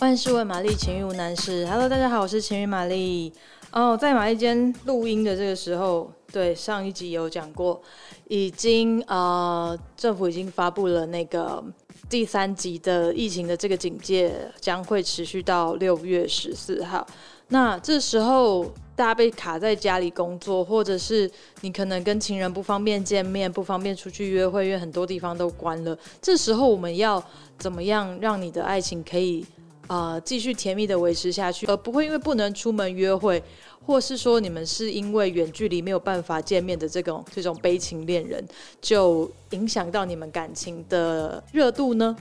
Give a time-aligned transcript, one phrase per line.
[0.00, 1.66] 万事问玛丽，情欲无难事。
[1.66, 3.32] Hello，大家好，我是情欲玛丽。
[3.70, 7.80] 哦、在玛丽间录音的这个时候，对上一集有讲过，
[8.28, 11.64] 已经呃，政府已经发布了那个
[12.10, 17.06] 第三级的疫情的这个警戒，将会持续到六月十四号。
[17.48, 21.30] 那这时候大家被卡在家里工作，或者是
[21.62, 25.96] 你可能跟情人不方便见面，不方便出去约会，因为很多地方都关了。
[26.20, 27.22] 这时候我们要
[27.58, 29.46] 怎么样让你的爱情可以？
[29.88, 33.42] 呃，继续甜蜜的维持下去，而不会因为不能出门约会，
[33.84, 38.44] 或是说你们是因为远距离没有办法见面的这种这种悲情恋人，
[38.80, 42.16] 就影响到你们感情的热度呢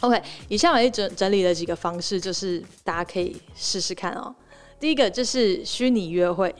[0.00, 4.34] ？OK，以下我也整整理了几个方式，就是大家可以试试看哦。
[4.80, 6.54] 第一个就是虚拟约会。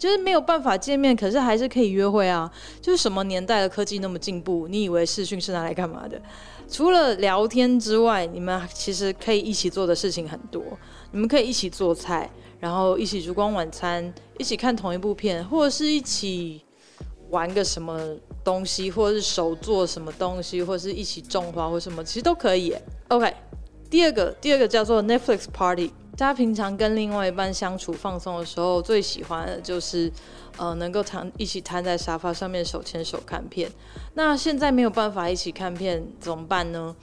[0.00, 2.50] 就是没有办法见面，可是还是可以约会啊！
[2.80, 4.66] 就是什么年代的科技那么进步？
[4.66, 6.18] 你以为视讯是拿来干嘛的？
[6.70, 10.62] 除了聊天之外，你们其实可以一起做的事情很多。
[11.10, 16.62] 你们可以一起做菜，然后一起烛光晚餐，一起看同一部片，或者是一起
[17.28, 18.00] 玩个什么
[18.42, 22.74] 东西，或者是手做什么东西，或者是一起种花或什么，其实都可以。
[23.08, 23.30] OK，
[23.90, 25.92] 第二个，第二个叫做 Netflix Party。
[26.20, 30.12] 大家平常跟另外一半相处放松的时候，最喜欢的就是，
[30.58, 33.72] 呃，能够躺一起瘫在沙发上面手牵手看片。
[34.12, 36.94] 那现在没有办法一起看片怎么办呢？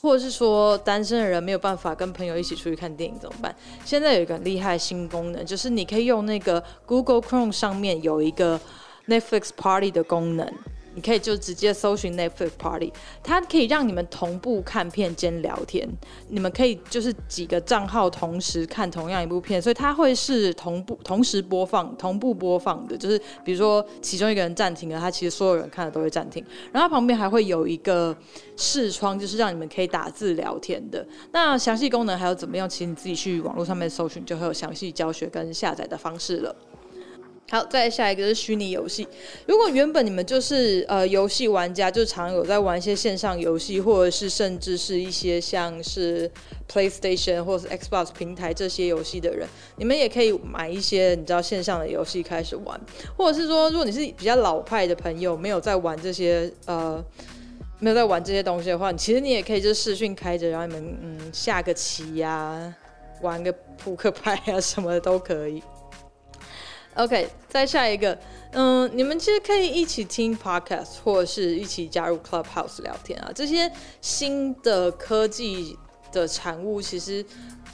[0.00, 3.52] 或者是说单身的人没有办法跟朋友一起出去看电影怎么办？
[3.84, 8.60] 现在有一个厉害新功能，就是你可以用那个 Google Chrome 上面有一个
[9.08, 10.48] Netflix Party 的功能。
[10.94, 12.92] 你可以就直接搜寻 Netflix Party，
[13.22, 15.88] 它可以让你们同步看片兼聊天。
[16.28, 22.96] 你们可以就是几个账号同时看同样一部片，所以它会是同步同时播放、同步播放的。
[22.96, 26.44] 就是比如说其中一个人暂停了，它其实所有人看的都会暂停。
[26.72, 28.16] 然后旁边还会有一个
[28.56, 31.06] 视窗，就是让你们可以打字聊天的。
[31.32, 32.68] 那详细功能还有怎么样？
[32.68, 36.54] 其实你自己去网络上面搜寻就会有详细教学跟下载的方式了。
[37.54, 39.06] 好，再下一个是虚拟游戏。
[39.46, 46.28] 如果原本你们就是呃游戏玩家，就常有在玩一些线上游戏，或者是甚至是一些像是
[46.68, 52.80] PlayStation 或是 Xbox 平台这些游戏的人，你们也可以买一些你知道线上的游戏开始玩，
[53.16, 57.00] 或者是说，如果你是比较老派的朋友，没有在玩这些呃
[57.78, 62.74] 没有在玩这些东西的话，其实你也可以就是视讯开着，然后你们嗯下个棋呀、
[63.22, 65.62] 玩个扑克牌啊什么的都可以。
[66.94, 68.16] OK，再下一个，
[68.52, 73.32] 嗯，你们其实可以一起听 Podcast，或者是一起加入 Clubhouse 聊天啊。
[73.34, 75.76] 这些新的科技
[76.12, 77.24] 的产物，其实，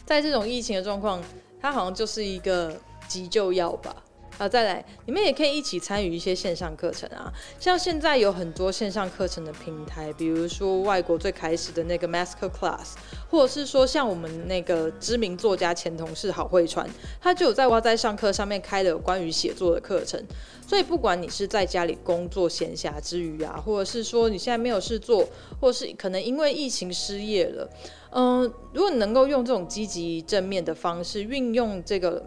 [0.07, 1.23] 在这种疫情的状况，
[1.61, 2.75] 它好像就是一个
[3.07, 3.95] 急救药吧。
[4.41, 12.95] 啊，再来，你们也可以一起参与一些线上课程啊，像现在有很多线上课程的平台，比如说外国最开始的那个 Master Class，
[13.29, 16.89] 或者是说像我们那个知名作家前同事郝慧川，
[17.21, 20.19] 他就有在哇在上课上面开了关于写作的课程。
[20.67, 25.29] 所以不管你是在家里工作闲暇之余啊，或者是说你现在没有事做，
[25.61, 27.69] 或者是可能因为疫情失业了，
[28.13, 32.25] 嗯，如果你能够用这种积极正面的方式运用这个。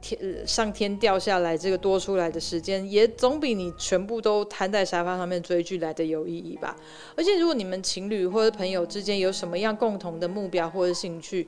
[0.00, 6.76] 天上天掉下来，这个多出来的时间，也总比你全部都瘫在沙发上面追剧来的有意义吧。
[7.16, 11.46] 而且，如果你们情侣或者朋友之间有什么样共同的目标或者兴趣，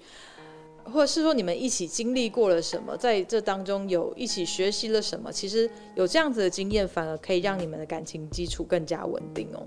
[0.84, 9.66] 或者是说你们一起经历过了什么，在这当中有一起学习了什么，其实有这样子的经验，反而可以让你们的感情基础更加稳定哦。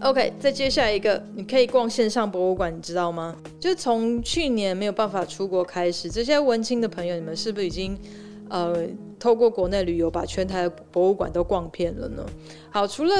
[0.00, 3.36] OK，再接下来一个，你可以逛线上博物馆，你知道吗？
[3.58, 7.96] 就是从去年没有办法出国开始，这些文青的朋友，你们是不是已经
[8.48, 8.84] 呃
[9.18, 12.24] 透过国内旅游把全台的博物馆都逛遍了呢？
[12.70, 13.14] 好，除了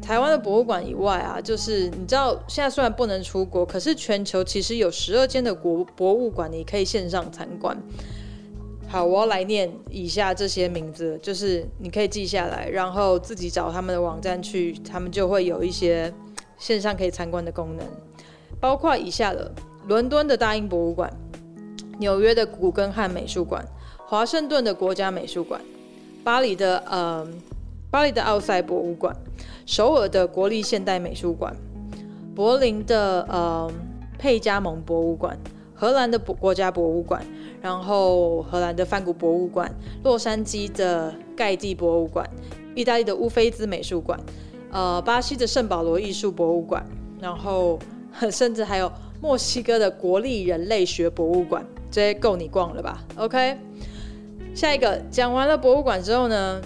[0.00, 7.76] 台湾的博物馆以外啊，就是你知道现在虽然不能出国，可是全球其实有十二间的国博物馆你可以线上参观。
[8.94, 16.14] 好，我要来念以下这些名字，就是你可以记下来，然后自己找他们的网站去，他们就会有一些
[16.58, 17.84] 线上可以参观的功能，
[18.60, 19.52] 包括以下的：
[19.88, 21.12] 伦敦的大英博物馆、
[21.98, 23.66] 纽约的古根汉美术馆、
[24.06, 25.60] 华盛顿的国家美术馆、
[26.22, 27.26] 巴黎的呃
[27.90, 29.12] 巴黎的奥赛博物馆、
[29.66, 31.52] 首尔的国立现代美术馆、
[32.32, 33.68] 柏林的呃
[34.16, 35.36] 佩加蒙博物馆、
[35.84, 37.22] 荷兰的国家博物馆。
[37.60, 39.70] 然后，荷兰的梵谷博物馆、
[40.02, 42.28] 洛杉矶的盖蒂博物馆、
[42.74, 44.18] 意大利的乌菲兹美术馆、
[44.70, 46.84] 呃，巴西的圣保罗艺术博物馆，
[47.20, 47.78] 然后
[48.30, 48.90] 甚至还有
[49.22, 53.56] 墨西哥的国立人类学博物馆，这些够你逛了吧？OK，
[54.54, 56.60] 下一个讲完了博物馆之后呢，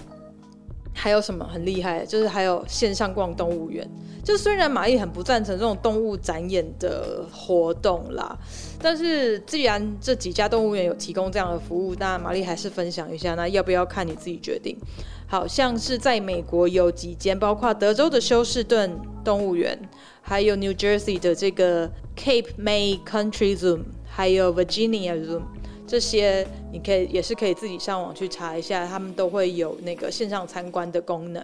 [1.01, 2.05] 还有什么很厉害？
[2.05, 3.89] 就是还有线上逛动物园。
[4.21, 8.37] 就虽然玛丽很不赞成这种动物展演的活动啦，
[8.81, 13.33] 但是既然这几家动物园有提供这样的服务，那玛丽还是分享一下。
[13.35, 14.77] 那要不要看你自己决定？
[15.25, 19.79] 好像是在美国有几间，包括德州的休士顿动物园，
[20.21, 25.41] 还有 New Jersey 的这个 Cape May Country Zoo，还有 Virginia Zoo，
[25.89, 31.43] 这些你可以也是可以自己上网去查一下，他们都会有那个线上参观的功能。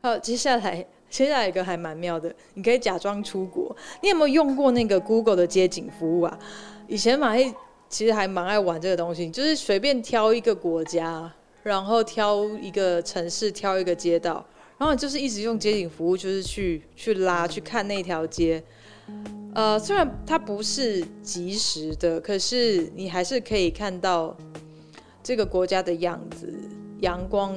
[0.00, 3.76] 好，接下来 接下来一个还蛮妙的，你可以假装出国。
[4.02, 6.38] 你有没有用过那个 Google 的街景服务啊？
[6.88, 7.52] 以前玛丽
[7.90, 11.30] 其实还蛮爱玩这个东西，就是随便挑一个国家。
[11.62, 14.44] 然后挑一个城市，挑一个街道，
[14.76, 18.62] 然后就是一直用街景服务，就是去去拉去看那条街。
[19.54, 24.36] 呃，虽然它不是即时的，可是你还是可以看到
[25.22, 26.52] 这个国家的样子、
[27.00, 27.56] 阳光、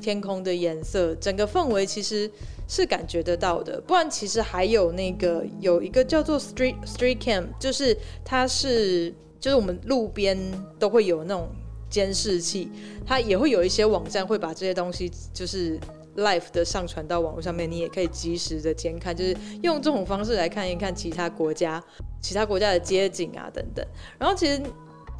[0.00, 2.30] 天空的颜色，整个氛围其实
[2.68, 3.80] 是感觉得到的。
[3.80, 10.38] 不然，其实还有那个有一个叫做 Street Street Cam，就是它是就是我们路边
[10.78, 11.48] 都会有那种。
[11.90, 12.70] 监视器，
[13.04, 15.76] 它也会有一些网站会把这些东西就是
[16.16, 21.82] live 的上传到网络上面，你也可以及时的监看，就是用这种方式来看一看其他国家、
[22.20, 23.86] 其他国家的街景啊等等。
[24.18, 24.60] 然后其实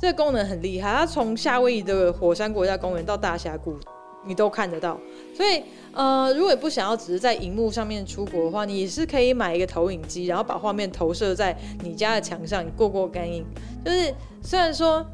[0.01, 3.79] 这个功能很厉害，它从夏威夷的火山国家公园到大峡谷，
[4.27, 4.99] 你都看得到。
[5.35, 13.45] 所以呃，如果不想要只是在荧幕上面出国的话，你是可以买一个投影机，然后把画面投射在你家的墙上，你过过干瘾。
[13.85, 15.05] 就是虽然说。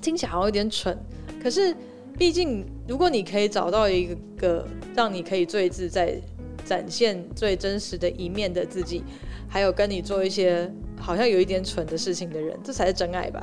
[0.00, 0.98] 听起来好像有点蠢，
[1.42, 1.76] 可是
[2.20, 6.20] 毕竟，如果你可以找到一个让你可以最自在、
[6.66, 9.02] 展现最真实的一面的自己，
[9.48, 13.42] 还有跟你做一些好像有一点蠢的事情的人，这才是真爱吧。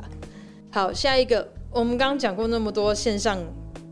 [0.70, 3.36] 好，下一个，我们刚刚讲过那么多线上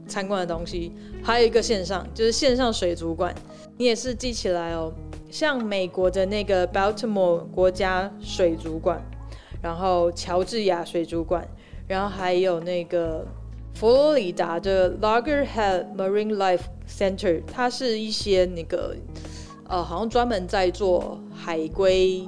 [0.07, 3.35] 参观的东西，还有一个线上就是线上水族馆，
[3.77, 4.95] 你也是记起来哦。
[5.29, 9.03] 像美国的那个 Baltimore 国家水族馆，
[9.61, 11.45] 然后乔治亚水族馆。
[11.89, 13.25] 然后还有那个
[13.79, 18.97] 佛罗里达的 Loggerhead Marine Life Center，它是一些那个
[19.69, 22.27] 呃，好像专门在做海龟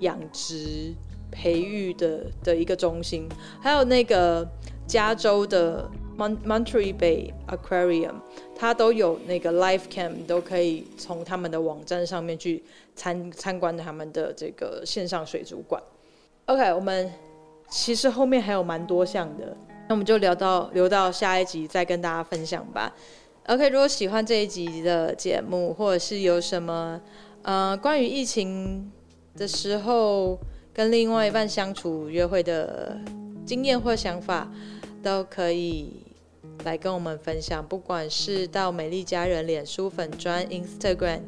[0.00, 0.92] 养殖
[1.30, 3.26] 培育的的一个中心。
[3.58, 4.46] 还有那个
[4.86, 5.88] 加州的
[6.18, 8.16] Monterey Bay Aquarium，
[8.54, 12.62] 它都有那个 Life Cam，都可以从他们的网站上面去
[12.94, 15.82] 参参观他们的这个线上水族馆。
[16.44, 17.10] OK，我们。
[17.68, 19.56] 其实后面还有蛮多项的，
[19.88, 22.92] 那我们就聊到留到下一集再跟大家分享吧。
[23.46, 27.00] OK，如果喜欢这一集的节目，或者是有什么
[27.42, 28.90] 呃关于疫情
[29.36, 30.38] 的时候
[30.74, 32.98] 跟另外一半相处约会的
[33.44, 34.50] 经验或想法，
[35.02, 36.02] 都可以
[36.64, 37.64] 来跟我们分享。
[37.66, 41.20] 不管是到美丽佳人脸书粉专 Instagram。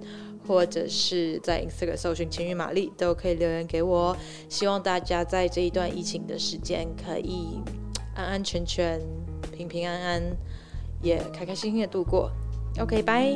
[0.47, 4.17] 或者是在 Instagram 搜寻情欲玛丽，都可以留言给我。
[4.49, 7.61] 希望大家在这一段疫情的时间，可以
[8.19, 9.01] 安安全全、
[9.53, 10.37] 平平安安，
[11.01, 12.33] 也开开心心的度过。
[12.81, 13.33] OK，拜。